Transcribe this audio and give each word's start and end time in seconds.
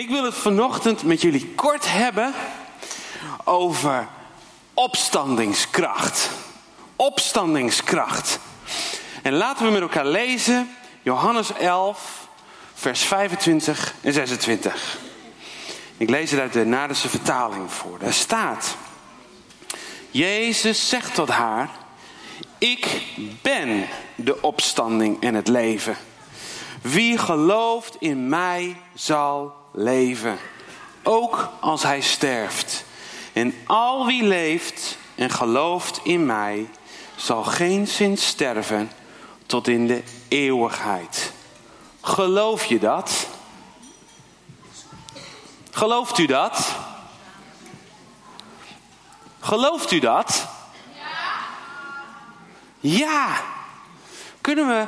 ik 0.00 0.08
wil 0.08 0.24
het 0.24 0.34
vanochtend 0.34 1.02
met 1.02 1.20
jullie 1.20 1.46
kort 1.54 1.92
hebben 1.92 2.34
over 3.44 4.08
opstandingskracht. 4.74 6.30
Opstandingskracht. 6.96 8.38
En 9.22 9.32
laten 9.32 9.66
we 9.66 9.72
met 9.72 9.80
elkaar 9.80 10.06
lezen 10.06 10.76
Johannes 11.02 11.52
11, 11.52 12.28
vers 12.74 13.02
25 13.02 13.94
en 14.00 14.12
26. 14.12 14.98
Ik 15.96 16.10
lees 16.10 16.30
het 16.30 16.40
uit 16.40 16.52
de 16.52 16.64
Nadense 16.64 17.08
vertaling 17.08 17.72
voor. 17.72 17.98
Daar 17.98 18.12
staat: 18.12 18.76
Jezus 20.10 20.88
zegt 20.88 21.14
tot 21.14 21.28
haar: 21.28 21.70
Ik 22.58 23.02
ben 23.42 23.88
de 24.14 24.42
opstanding 24.42 25.22
en 25.22 25.34
het 25.34 25.48
leven. 25.48 25.96
Wie 26.82 27.18
gelooft 27.18 27.96
in 27.98 28.28
mij 28.28 28.76
zal 28.94 29.59
leven, 29.70 30.38
ook 31.02 31.48
als 31.60 31.82
hij 31.82 32.00
sterft. 32.00 32.84
En 33.32 33.54
al 33.66 34.06
wie 34.06 34.22
leeft 34.22 34.98
en 35.14 35.30
gelooft 35.30 36.00
in 36.02 36.26
mij 36.26 36.68
zal 37.16 37.44
geen 37.44 37.86
zin 37.86 38.18
sterven 38.18 38.90
tot 39.46 39.68
in 39.68 39.86
de 39.86 40.02
eeuwigheid. 40.28 41.32
Geloof 42.00 42.64
je 42.64 42.78
dat? 42.78 43.28
Gelooft 45.70 46.18
u 46.18 46.26
dat? 46.26 46.76
Gelooft 49.40 49.90
u 49.90 49.98
dat? 49.98 50.48
Ja. 52.80 53.42
Kunnen 54.40 54.68
we 54.68 54.86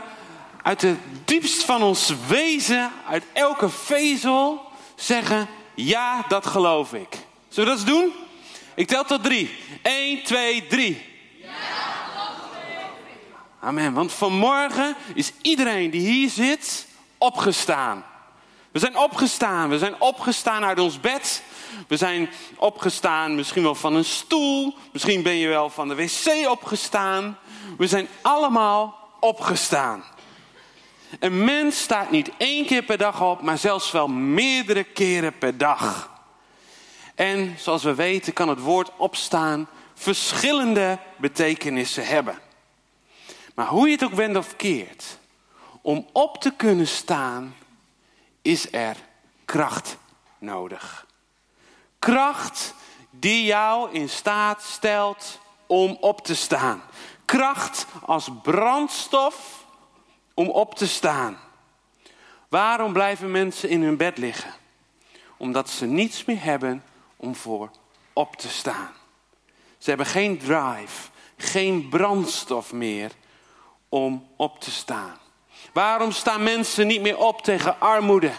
uit 0.63 0.83
het 0.83 0.99
diepst 1.25 1.65
van 1.65 1.83
ons 1.83 2.15
wezen, 2.27 2.93
uit 3.09 3.25
elke 3.33 3.69
vezel, 3.69 4.72
zeggen: 5.03 5.49
Ja, 5.75 6.25
dat 6.29 6.47
geloof 6.47 6.93
ik. 6.93 7.19
Zullen 7.49 7.71
we 7.71 7.79
dat 7.79 7.89
eens 7.89 7.99
doen? 7.99 8.13
Ik 8.75 8.87
tel 8.87 9.05
tot 9.05 9.23
drie. 9.23 9.51
1, 9.83 10.23
2, 10.23 10.67
3. 10.67 11.11
Amen. 13.61 13.93
Want 13.93 14.13
vanmorgen 14.13 14.97
is 15.15 15.33
iedereen 15.43 15.91
die 15.91 16.01
hier 16.01 16.31
zit 16.31 16.87
opgestaan. 17.19 18.05
We 18.73 18.79
zijn 18.79 18.97
opgestaan. 18.97 19.69
We 19.69 19.79
zijn 19.79 20.01
opgestaan 20.01 20.65
uit 20.65 20.79
ons 20.79 21.01
bed. 21.01 21.43
We 21.89 21.97
zijn 21.97 22.31
opgestaan 22.57 23.35
misschien 23.35 23.63
wel 23.63 23.75
van 23.75 23.95
een 23.95 24.05
stoel. 24.05 24.75
Misschien 24.93 25.23
ben 25.23 25.37
je 25.37 25.49
wel 25.49 25.71
van 25.71 25.89
de 25.89 25.95
wc 25.95 26.49
opgestaan. 26.49 27.39
We 27.79 27.87
zijn 27.87 28.09
allemaal 28.21 28.99
opgestaan. 29.21 30.05
Een 31.19 31.45
mens 31.45 31.83
staat 31.83 32.11
niet 32.11 32.31
één 32.37 32.67
keer 32.67 32.83
per 32.83 32.99
dag 32.99 33.23
op, 33.23 33.43
maar 33.43 33.59
zelfs 33.59 33.91
wel 33.91 34.09
meerdere 34.09 34.85
keren 34.85 35.39
per 35.39 35.59
dag. 35.59 36.11
En 37.15 37.55
zoals 37.59 37.83
we 37.83 37.95
weten 37.95 38.33
kan 38.33 38.49
het 38.49 38.61
woord 38.61 38.91
opstaan 38.97 39.69
verschillende 39.95 40.99
betekenissen 41.17 42.07
hebben. 42.07 42.39
Maar 43.55 43.67
hoe 43.67 43.87
je 43.87 43.93
het 43.93 44.05
ook 44.05 44.13
wendt 44.13 44.37
of 44.39 44.57
keert, 44.57 45.19
om 45.83 46.09
op 46.13 46.41
te 46.41 46.53
kunnen 46.57 46.89
staan 46.89 47.55
is 48.43 48.73
er 48.73 48.97
kracht 49.45 49.97
nodig. 50.39 51.07
Kracht 51.99 52.75
die 53.11 53.45
jou 53.45 53.93
in 53.93 54.09
staat 54.09 54.63
stelt 54.63 55.41
om 55.67 55.97
op 56.01 56.25
te 56.25 56.35
staan. 56.35 56.83
Kracht 57.25 57.87
als 58.07 58.29
brandstof 58.43 59.62
om 60.35 60.49
op 60.49 60.75
te 60.75 60.87
staan. 60.87 61.39
Waarom 62.49 62.93
blijven 62.93 63.31
mensen 63.31 63.69
in 63.69 63.83
hun 63.83 63.97
bed 63.97 64.19
liggen? 64.19 64.55
Omdat 65.37 65.71
ze 65.71 65.87
niets 65.87 66.25
meer 66.25 66.43
hebben 66.43 66.85
om 67.17 67.35
voor 67.35 67.71
op 68.13 68.37
te 68.37 68.49
staan. 68.49 68.91
Ze 69.79 69.89
hebben 69.89 70.07
geen 70.07 70.39
drive, 70.39 71.11
geen 71.37 71.89
brandstof 71.89 72.73
meer 72.73 73.13
om 73.89 74.29
op 74.37 74.61
te 74.61 74.71
staan. 74.71 75.19
Waarom 75.73 76.13
staan 76.13 76.43
mensen 76.43 76.87
niet 76.87 77.01
meer 77.01 77.19
op 77.19 77.43
tegen 77.43 77.81
armoede? 77.81 78.33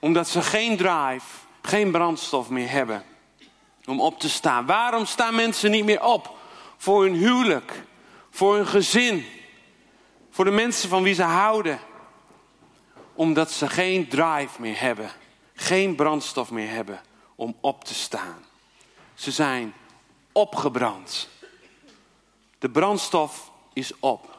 Omdat 0.00 0.28
ze 0.28 0.42
geen 0.42 0.76
drive, 0.76 1.26
geen 1.62 1.90
brandstof 1.90 2.48
meer 2.48 2.70
hebben 2.70 3.04
om 3.86 4.00
op 4.00 4.20
te 4.20 4.28
staan. 4.28 4.66
Waarom 4.66 5.06
staan 5.06 5.34
mensen 5.34 5.70
niet 5.70 5.84
meer 5.84 6.02
op 6.02 6.36
voor 6.76 7.02
hun 7.02 7.14
huwelijk, 7.14 7.82
voor 8.30 8.54
hun 8.54 8.66
gezin, 8.66 9.26
voor 10.34 10.44
de 10.44 10.50
mensen 10.50 10.88
van 10.88 11.02
wie 11.02 11.14
ze 11.14 11.22
houden? 11.22 11.78
Omdat 13.12 13.50
ze 13.50 13.68
geen 13.68 14.08
drive 14.08 14.60
meer 14.60 14.80
hebben, 14.80 15.10
geen 15.54 15.94
brandstof 15.94 16.50
meer 16.50 16.70
hebben 16.70 17.00
om 17.34 17.56
op 17.60 17.84
te 17.84 17.94
staan. 17.94 18.44
Ze 19.14 19.30
zijn 19.30 19.74
opgebrand. 20.32 21.28
De 22.58 22.70
brandstof 22.70 23.50
is 23.72 23.92
op. 24.00 24.38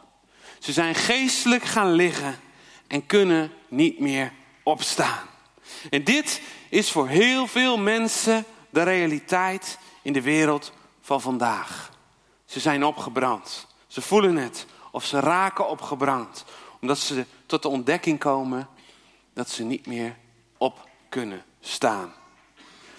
Ze 0.60 0.72
zijn 0.72 0.96
geestelijk 0.96 1.64
gaan 1.64 1.92
liggen 1.92 2.40
en 2.88 3.06
kunnen 3.06 3.52
niet 3.68 4.00
meer 4.00 4.34
opstaan. 4.64 5.28
En 5.90 6.04
dit 6.04 6.42
is 6.70 6.92
voor 6.92 7.08
heel 7.08 7.48
veel 7.48 7.78
mensen 7.78 8.46
de 8.70 8.84
realiteit 8.84 9.78
in 10.02 10.14
de 10.14 10.22
wereld 10.22 10.72
van 11.02 11.22
vandaag. 11.22 11.92
Ze 12.46 12.60
zijn 12.60 12.86
opgebrand. 12.86 13.68
Ze 13.88 14.02
voelen 14.02 14.36
het 14.36 14.66
of 14.96 15.06
ze 15.06 15.20
raken 15.20 15.70
opgebrand. 15.70 16.46
Omdat 16.82 16.98
ze 16.98 17.26
tot 17.46 17.62
de 17.62 17.68
ontdekking 17.68 18.20
komen 18.20 18.68
dat 19.34 19.50
ze 19.50 19.64
niet 19.64 19.88
meer 19.88 20.16
op 20.58 20.90
kunnen 21.10 21.44
staan. 21.60 22.14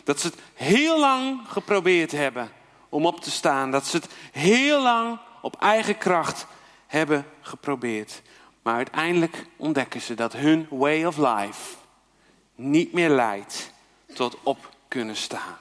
Dat 0.04 0.20
ze 0.20 0.26
het 0.26 0.38
heel 0.54 1.00
lang 1.00 1.40
geprobeerd 1.48 2.12
hebben 2.12 2.52
om 2.88 3.06
op 3.06 3.20
te 3.20 3.30
staan. 3.30 3.70
Dat 3.70 3.86
ze 3.86 3.96
het 3.96 4.08
heel 4.32 4.82
lang 4.82 5.18
op 5.42 5.60
eigen 5.60 5.98
kracht 5.98 6.46
hebben 6.86 7.26
geprobeerd. 7.40 8.22
Maar 8.62 8.74
uiteindelijk 8.74 9.46
ontdekken 9.56 10.00
ze 10.00 10.14
dat 10.14 10.32
hun 10.32 10.66
way 10.70 11.04
of 11.04 11.16
life 11.16 11.74
niet 12.54 12.92
meer 12.92 13.10
leidt 13.10 13.72
tot 14.14 14.36
op 14.42 14.68
kunnen 14.88 15.16
staan. 15.16 15.56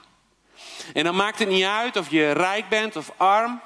En 0.94 1.04
dan 1.04 1.16
maakt 1.16 1.40
het 1.40 1.50
niet 1.50 1.66
uit 1.66 1.98
of 1.98 2.10
je 2.10 2.32
rijk 2.32 2.70
bent 2.70 2.96
of 2.96 3.12
arm, 3.18 3.62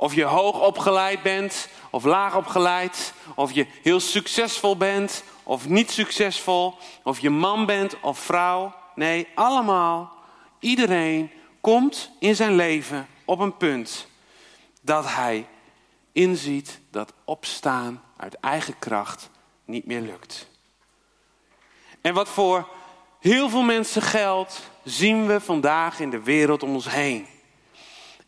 of 0.00 0.14
je 0.14 0.24
hoog 0.24 0.60
opgeleid 0.60 1.22
bent 1.22 1.68
of 1.90 2.04
laag 2.04 2.36
opgeleid, 2.36 3.12
of 3.34 3.52
je 3.52 3.66
heel 3.82 4.00
succesvol 4.00 4.76
bent 4.76 5.24
of 5.42 5.68
niet 5.68 5.90
succesvol, 5.90 6.74
of 7.02 7.18
je 7.18 7.30
man 7.30 7.66
bent 7.66 8.00
of 8.00 8.18
vrouw. 8.18 8.74
Nee, 8.94 9.28
allemaal, 9.34 10.12
iedereen 10.58 11.30
komt 11.60 12.10
in 12.18 12.36
zijn 12.36 12.54
leven 12.54 13.08
op 13.24 13.38
een 13.38 13.56
punt 13.56 14.06
dat 14.80 15.04
hij 15.06 15.46
inziet 16.12 16.80
dat 16.90 17.12
opstaan 17.24 18.02
uit 18.16 18.34
eigen 18.34 18.78
kracht 18.78 19.30
niet 19.64 19.86
meer 19.86 20.00
lukt. 20.00 20.48
En 22.00 22.14
wat 22.14 22.28
voor 22.28 22.68
heel 23.18 23.48
veel 23.48 23.62
mensen 23.62 24.02
geldt, 24.02 24.70
zien 24.84 25.26
we 25.26 25.40
vandaag 25.40 26.00
in 26.00 26.10
de 26.10 26.22
wereld 26.22 26.62
om 26.62 26.74
ons 26.74 26.90
heen. 26.90 27.26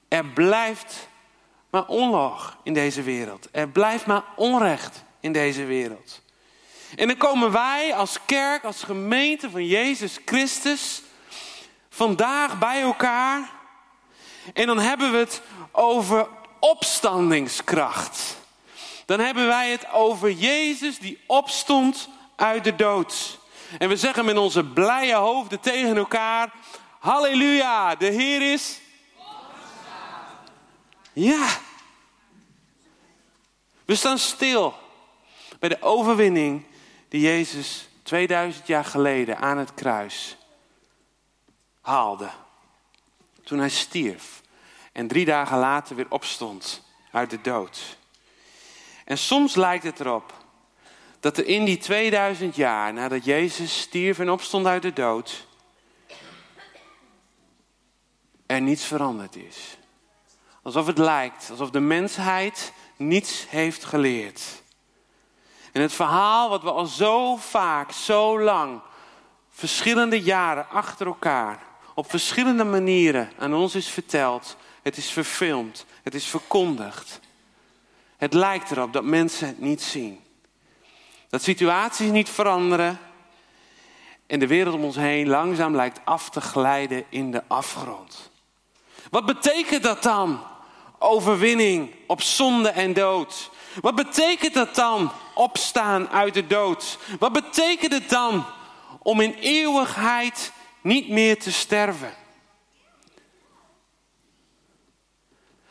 Er 0.09 0.25
blijft 0.25 1.11
maar 1.73 1.87
onlog 1.87 2.57
in 2.63 2.75
deze 2.75 3.03
wereld. 3.03 3.49
Er 3.53 3.69
blijft 3.69 4.07
maar 4.07 4.23
onrecht 4.37 5.05
in 5.21 5.33
deze 5.33 5.65
wereld. 5.65 6.21
En 6.97 7.07
dan 7.07 7.17
komen 7.17 7.53
wij 7.53 7.95
als 7.95 8.19
kerk, 8.27 8.65
als 8.65 8.83
gemeente 8.83 9.51
van 9.51 9.67
Jezus 9.67 10.19
Christus, 10.25 11.03
vandaag 11.89 12.59
bij 12.59 12.81
elkaar. 12.81 13.51
En 14.53 14.67
dan 14.67 14.79
hebben 14.79 15.13
we 15.13 15.19
het 15.19 15.43
over 15.71 16.29
opstandingskracht. 16.59 18.37
Dan 19.07 19.21
hebben 19.21 19.47
wij 19.47 19.71
het 19.71 19.93
over 19.93 20.31
Jezus 20.31 20.99
die 20.99 21.21
opstond 21.27 22.09
uit 22.37 22.65
de 22.65 22.77
dood. 22.77 23.39
En 23.79 23.89
we 23.89 23.97
zeggen 23.97 24.25
met 24.25 24.37
onze 24.37 24.65
blije 24.65 25.15
hoofden 25.15 25.61
tegen 25.61 25.97
elkaar: 25.97 26.53
Halleluja, 26.99 27.95
de 27.95 28.07
Heer 28.07 28.53
is. 28.53 28.81
Ja. 31.13 31.47
We 33.93 33.99
staan 33.99 34.19
stil 34.19 34.75
bij 35.59 35.69
de 35.69 35.83
overwinning 35.83 36.65
die 37.09 37.21
Jezus 37.21 37.89
2000 38.03 38.67
jaar 38.67 38.85
geleden 38.85 39.39
aan 39.39 39.59
het 39.59 39.75
kruis 39.75 40.37
haalde. 41.81 42.31
Toen 43.45 43.59
hij 43.59 43.69
stierf 43.69 44.43
en 44.93 45.07
drie 45.07 45.25
dagen 45.25 45.59
later 45.59 45.97
weer 45.97 46.07
opstond 46.09 46.83
uit 47.11 47.31
de 47.31 47.41
dood. 47.41 47.99
En 49.05 49.19
soms 49.19 49.55
lijkt 49.55 49.85
het 49.85 50.01
erop 50.01 50.35
dat 51.21 51.39
er 51.39 51.47
in 51.47 51.65
die 51.65 51.79
2000 51.79 52.57
jaar 52.57 52.93
nadat 52.93 53.25
Jezus 53.25 53.81
stierf 53.81 54.19
en 54.19 54.31
opstond 54.31 54.67
uit 54.67 54.83
de 54.83 54.93
dood, 54.93 55.47
er 58.47 58.61
niets 58.61 58.85
veranderd 58.85 59.37
is. 59.37 59.77
Alsof 60.63 60.87
het 60.87 60.99
lijkt, 60.99 61.51
alsof 61.51 61.71
de 61.71 61.81
mensheid 61.81 62.73
niets 62.97 63.47
heeft 63.49 63.85
geleerd. 63.85 64.63
En 65.73 65.83
het 65.83 65.93
verhaal 65.93 66.49
wat 66.49 66.63
we 66.63 66.71
al 66.71 66.87
zo 66.87 67.37
vaak, 67.37 67.93
zo 67.93 68.41
lang 68.41 68.81
verschillende 69.51 70.21
jaren 70.21 70.69
achter 70.69 71.07
elkaar 71.07 71.71
op 71.95 72.11
verschillende 72.11 72.65
manieren 72.65 73.33
aan 73.39 73.55
ons 73.55 73.75
is 73.75 73.89
verteld. 73.89 74.57
Het 74.83 74.97
is 74.97 75.11
verfilmd, 75.11 75.87
het 76.03 76.15
is 76.15 76.27
verkondigd. 76.27 77.21
Het 78.17 78.35
lijkt 78.35 78.71
erop 78.71 78.93
dat 78.93 79.05
mensen 79.05 79.47
het 79.47 79.61
niet 79.61 79.83
zien. 79.83 80.21
Dat 81.29 81.43
situaties 81.43 82.11
niet 82.11 82.29
veranderen 82.29 82.99
en 84.27 84.39
de 84.39 84.47
wereld 84.47 84.75
om 84.75 84.85
ons 84.85 84.97
heen 84.97 85.29
langzaam 85.29 85.75
lijkt 85.75 86.01
af 86.05 86.31
te 86.31 86.41
glijden 86.41 87.05
in 87.09 87.31
de 87.31 87.43
afgrond. 87.47 88.31
Wat 89.11 89.27
betekent 89.27 89.83
dat 89.83 90.03
dan? 90.03 90.41
Overwinning 91.03 91.95
op 92.07 92.23
zonde 92.23 92.69
en 92.69 92.93
dood. 92.93 93.51
Wat 93.81 93.95
betekent 93.95 94.55
dat 94.55 94.75
dan? 94.75 95.13
Opstaan 95.35 96.09
uit 96.09 96.35
de 96.35 96.47
dood. 96.47 96.99
Wat 97.19 97.33
betekent 97.33 97.93
het 97.93 98.09
dan 98.09 98.45
om 99.03 99.21
in 99.21 99.33
eeuwigheid 99.33 100.53
niet 100.81 101.09
meer 101.09 101.39
te 101.39 101.53
sterven? 101.53 102.15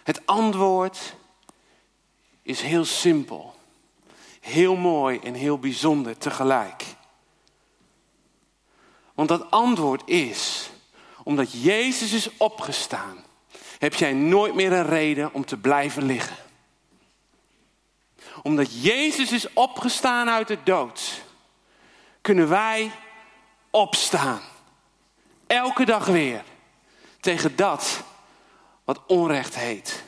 Het 0.04 0.25
antwoord 0.25 1.16
is 2.42 2.62
heel 2.62 2.86
simpel, 2.86 3.56
heel 4.39 4.75
mooi 4.75 5.19
en 5.19 5.33
heel 5.33 5.60
bijzonder 5.60 6.18
tegelijk. 6.18 6.86
Want 9.13 9.30
dat 9.30 9.51
antwoord 9.51 10.01
is, 10.06 10.69
omdat 11.24 11.62
Jezus 11.63 12.12
is 12.13 12.38
opgestaan, 12.38 13.25
heb 13.81 13.94
jij 13.94 14.13
nooit 14.13 14.56
meer 14.56 14.72
een 14.72 14.86
reden 14.86 15.33
om 15.33 15.45
te 15.45 15.57
blijven 15.57 16.04
liggen. 16.04 16.36
Omdat 18.42 18.83
Jezus 18.83 19.31
is 19.31 19.54
opgestaan 19.54 20.30
uit 20.30 20.48
de 20.48 20.57
dood, 20.63 21.22
kunnen 22.22 22.50
wij 22.50 22.92
opstaan. 23.69 24.42
Elke 25.48 25.86
dag 25.86 26.06
weer 26.06 26.44
tegen 27.19 27.56
dat 27.56 28.04
wat 28.83 29.01
onrecht 29.07 29.56
heet. 29.56 30.04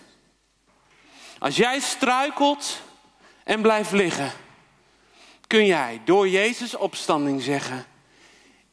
Als 1.39 1.55
jij 1.55 1.79
struikelt 1.79 2.81
en 3.43 3.61
blijft 3.61 3.91
liggen, 3.91 4.31
kun 5.47 5.65
jij 5.65 6.01
door 6.05 6.29
Jezus 6.29 6.75
opstanding 6.75 7.41
zeggen: 7.41 7.85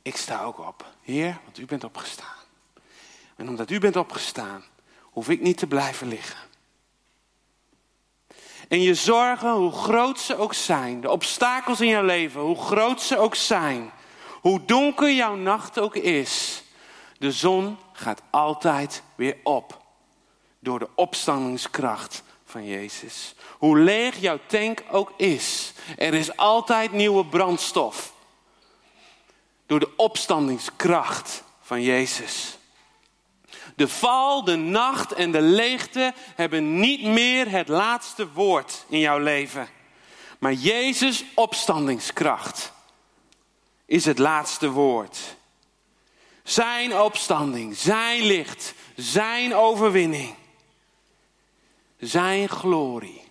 Ik 0.03 0.17
sta 0.17 0.43
ook 0.43 0.59
op. 0.59 0.87
Heer, 1.03 1.39
want 1.45 1.59
u 1.59 1.65
bent 1.65 1.85
opgestaan. 1.85 2.39
En 3.37 3.49
omdat 3.49 3.71
u 3.71 3.79
bent 3.79 3.97
opgestaan, 3.97 4.65
hoef 5.11 5.29
ik 5.29 5.41
niet 5.41 5.57
te 5.57 5.67
blijven 5.67 6.09
liggen. 6.09 6.39
En 8.69 8.83
je 8.83 8.95
zorgen, 8.95 9.53
hoe 9.53 9.73
groot 9.73 10.21
ze 10.21 10.37
ook 10.37 10.55
zijn, 10.55 11.01
de 11.01 11.11
obstakels 11.11 11.81
in 11.81 11.89
jouw 11.89 12.05
leven, 12.05 12.41
hoe 12.41 12.63
groot 12.63 13.03
ze 13.03 13.19
ook 13.19 13.35
zijn, 13.35 13.91
hoe 14.41 14.65
donker 14.65 15.13
jouw 15.13 15.35
nacht 15.35 15.79
ook 15.79 15.97
is, 15.97 16.63
de 17.19 17.33
zon 17.33 17.79
gaat 17.93 18.23
altijd 18.31 19.03
weer 19.15 19.37
op 19.43 19.81
door 20.59 20.79
de 20.79 20.89
opstandingskracht 20.95 22.23
van 22.45 22.67
Jezus. 22.67 23.35
Hoe 23.59 23.79
leeg 23.79 24.21
jouw 24.21 24.39
tank 24.47 24.85
ook 24.91 25.13
is, 25.17 25.73
er 25.97 26.15
is 26.15 26.37
altijd 26.37 26.93
nieuwe 26.93 27.27
brandstof. 27.27 28.13
Door 29.67 29.81
de 29.81 29.97
opstandingskracht 29.97 31.43
van 31.61 31.83
Jezus. 31.83 32.59
De 33.81 33.89
val, 33.89 34.45
de 34.45 34.57
nacht 34.57 35.13
en 35.13 35.31
de 35.31 35.41
leegte 35.41 36.13
hebben 36.35 36.81
niet 36.81 37.03
meer 37.03 37.51
het 37.51 37.69
laatste 37.69 38.33
woord 38.33 38.85
in 38.89 38.99
jouw 38.99 39.19
leven. 39.19 39.69
Maar 40.39 40.53
Jezus' 40.53 41.25
opstandingskracht 41.35 42.73
is 43.87 44.05
het 44.05 44.19
laatste 44.19 44.71
woord. 44.71 45.37
Zijn 46.43 47.01
opstanding, 47.01 47.77
zijn 47.77 48.23
licht, 48.23 48.75
zijn 48.97 49.55
overwinning 49.55 50.35
zijn 52.01 52.49
glorie 52.49 53.23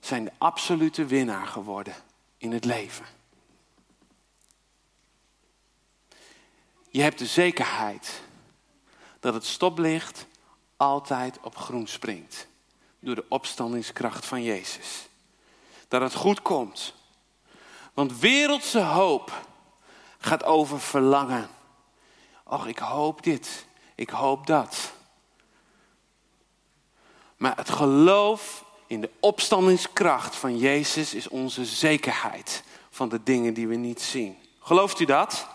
zijn 0.00 0.24
de 0.24 0.32
absolute 0.38 1.04
winnaar 1.04 1.46
geworden 1.46 1.94
in 2.38 2.52
het 2.52 2.64
leven. 2.64 3.06
Je 6.90 7.02
hebt 7.02 7.18
de 7.18 7.26
zekerheid 7.26 8.22
dat 9.24 9.34
het 9.34 9.44
stoplicht 9.44 10.26
altijd 10.76 11.38
op 11.42 11.56
groen 11.56 11.86
springt. 11.86 12.46
Door 12.98 13.14
de 13.14 13.24
opstandingskracht 13.28 14.26
van 14.26 14.42
Jezus. 14.42 15.08
Dat 15.88 16.00
het 16.00 16.14
goed 16.14 16.42
komt. 16.42 16.94
Want 17.94 18.18
wereldse 18.18 18.80
hoop 18.80 19.46
gaat 20.18 20.44
over 20.44 20.80
verlangen. 20.80 21.48
Och, 22.42 22.66
ik 22.66 22.78
hoop 22.78 23.22
dit. 23.22 23.66
Ik 23.94 24.10
hoop 24.10 24.46
dat. 24.46 24.92
Maar 27.36 27.56
het 27.56 27.70
geloof 27.70 28.64
in 28.86 29.00
de 29.00 29.10
opstandingskracht 29.20 30.36
van 30.36 30.58
Jezus 30.58 31.14
is 31.14 31.28
onze 31.28 31.64
zekerheid 31.64 32.64
van 32.90 33.08
de 33.08 33.22
dingen 33.22 33.54
die 33.54 33.68
we 33.68 33.76
niet 33.76 34.02
zien. 34.02 34.38
Gelooft 34.60 35.00
u 35.00 35.04
dat? 35.04 35.53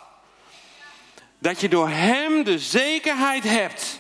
Dat 1.40 1.62
je 1.62 1.70
door 1.70 1.90
Hem 1.90 2.44
de 2.44 2.60
zekerheid 2.60 3.44
hebt 3.44 4.00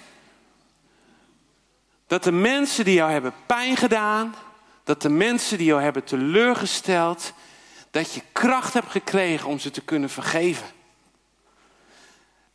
dat 2.07 2.23
de 2.23 2.31
mensen 2.31 2.85
die 2.85 2.93
jou 2.93 3.11
hebben 3.11 3.33
pijn 3.45 3.77
gedaan, 3.77 4.35
dat 4.83 5.01
de 5.01 5.09
mensen 5.09 5.57
die 5.57 5.67
jou 5.67 5.81
hebben 5.81 6.03
teleurgesteld, 6.03 7.33
dat 7.91 8.13
je 8.13 8.21
kracht 8.31 8.73
hebt 8.73 8.91
gekregen 8.91 9.47
om 9.47 9.59
ze 9.59 9.71
te 9.71 9.81
kunnen 9.81 10.09
vergeven. 10.09 10.67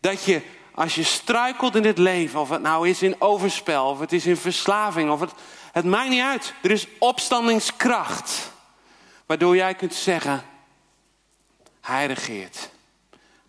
Dat 0.01 0.25
je 0.25 0.43
als 0.75 0.95
je 0.95 1.03
struikelt 1.03 1.77
in 1.77 1.85
het 1.85 1.99
leven, 1.99 2.41
of 2.41 2.49
het 2.49 2.63
nou 2.63 2.89
is 2.89 3.03
in 3.03 3.21
overspel, 3.21 3.89
of 3.89 4.01
het 4.01 4.13
is 4.13 4.27
in 4.27 4.37
verslaving, 4.37 5.11
of 5.11 5.21
het, 5.21 5.33
het 5.73 5.85
maakt 5.85 6.09
niet 6.09 6.23
uit. 6.23 6.55
Er 6.63 6.71
is 6.71 6.87
opstandingskracht, 6.99 8.53
waardoor 9.27 9.57
jij 9.57 9.75
kunt 9.75 9.95
zeggen, 9.95 10.45
hij 11.81 12.07
regeert. 12.07 12.71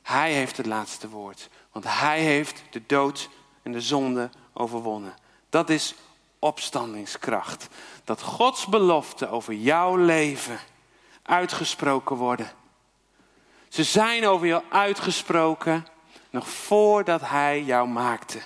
Hij 0.05 0.33
heeft 0.33 0.57
het 0.57 0.65
laatste 0.65 1.09
woord, 1.09 1.49
want 1.71 1.85
hij 1.87 2.19
heeft 2.19 2.63
de 2.69 2.81
dood 2.85 3.29
en 3.63 3.71
de 3.71 3.81
zonde 3.81 4.29
overwonnen. 4.53 5.15
Dat 5.49 5.69
is 5.69 5.95
opstandingskracht. 6.39 7.67
Dat 8.03 8.21
Gods 8.21 8.65
beloften 8.65 9.29
over 9.29 9.53
jouw 9.53 9.95
leven 9.95 10.59
uitgesproken 11.23 12.15
worden. 12.15 12.51
Ze 13.69 13.83
zijn 13.83 14.27
over 14.27 14.47
jou 14.47 14.63
uitgesproken 14.69 15.87
nog 16.29 16.49
voordat 16.49 17.21
hij 17.21 17.63
jou 17.63 17.87
maakte. 17.87 18.39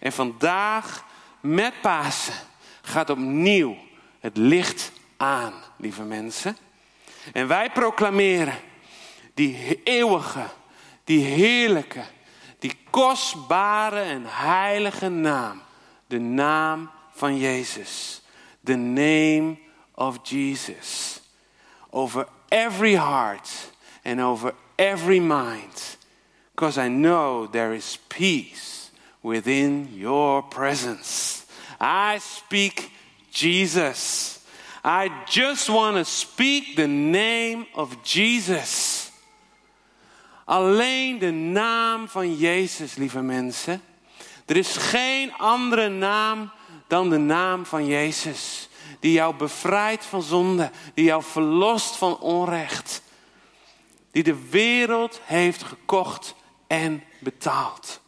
En 0.00 0.12
vandaag 0.12 1.04
met 1.40 1.80
Pasen 1.80 2.34
gaat 2.82 3.10
opnieuw 3.10 3.76
het 4.18 4.36
licht 4.36 4.92
aan, 5.16 5.52
lieve 5.76 6.02
mensen. 6.02 6.56
En 7.32 7.48
wij 7.48 7.70
proclameren 7.70 8.54
die 9.34 9.80
eeuwige, 9.84 10.46
die 11.04 11.24
heerlijke, 11.24 12.04
die 12.58 12.76
kostbare 12.90 14.00
en 14.00 14.24
heilige 14.26 15.08
naam. 15.08 15.62
De 16.06 16.18
naam 16.18 16.90
van 17.12 17.38
Jezus. 17.38 18.20
The 18.64 18.76
name 18.76 19.58
of 19.94 20.18
Jesus. 20.22 21.20
Over 21.90 22.26
every 22.48 22.94
heart 22.94 23.70
and 24.04 24.20
over 24.20 24.54
every 24.76 25.20
mind 25.20 25.98
because 26.60 26.76
I 26.76 26.88
know 26.88 27.46
there 27.46 27.72
is 27.72 27.96
peace 28.10 28.90
within 29.22 29.88
your 29.94 30.42
presence. 30.42 31.46
I 31.80 32.18
speak 32.18 32.90
Jesus. 33.30 34.44
I 34.84 35.10
just 35.26 35.70
want 35.70 35.96
to 35.96 36.04
speak 36.04 36.76
the 36.76 36.86
name 36.86 37.64
of 37.74 38.02
Jesus. 38.02 38.99
Alleen 40.50 41.18
de 41.18 41.30
naam 41.30 42.08
van 42.08 42.36
Jezus, 42.36 42.94
lieve 42.94 43.20
mensen. 43.20 43.82
Er 44.46 44.56
is 44.56 44.76
geen 44.76 45.32
andere 45.32 45.88
naam 45.88 46.50
dan 46.86 47.10
de 47.10 47.18
naam 47.18 47.66
van 47.66 47.86
Jezus. 47.86 48.68
Die 49.00 49.12
jou 49.12 49.34
bevrijdt 49.34 50.04
van 50.04 50.22
zonde, 50.22 50.70
die 50.94 51.04
jou 51.04 51.22
verlost 51.22 51.96
van 51.96 52.18
onrecht. 52.18 53.02
Die 54.10 54.22
de 54.22 54.48
wereld 54.48 55.20
heeft 55.24 55.62
gekocht 55.62 56.34
en 56.66 57.04
betaald. 57.18 58.00